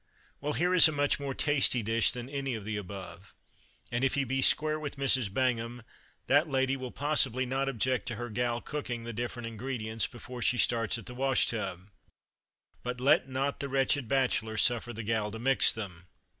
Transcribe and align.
Well, 0.39 0.53
here 0.53 0.73
is 0.73 0.87
a 0.87 0.91
much 0.91 1.19
more 1.19 1.35
tasty 1.35 1.83
dish 1.83 2.11
than 2.11 2.27
any 2.27 2.55
of 2.55 2.65
the 2.65 2.75
above; 2.75 3.35
and 3.91 4.03
if 4.03 4.15
he 4.15 4.23
be 4.23 4.41
"square" 4.41 4.79
with 4.79 4.95
Mrs. 4.95 5.29
Bangham, 5.29 5.83
that 6.25 6.49
lady 6.49 6.75
will 6.75 6.89
possibly 6.89 7.45
not 7.45 7.69
object 7.69 8.07
to 8.07 8.15
her 8.15 8.31
"gal" 8.31 8.61
cooking 8.61 9.03
the 9.03 9.13
different 9.13 9.45
ingredients 9.47 10.07
before 10.07 10.41
she 10.41 10.57
starts 10.57 10.97
at 10.97 11.05
the 11.05 11.13
wash 11.13 11.45
tub. 11.45 11.91
But 12.81 12.99
let 12.99 13.29
not 13.29 13.59
the 13.59 13.69
wretched 13.69 14.07
bachelor 14.07 14.57
suffer 14.57 14.91
the 14.91 15.03
"gal" 15.03 15.29
to 15.29 15.37
mix 15.37 15.71
them. 15.71 16.07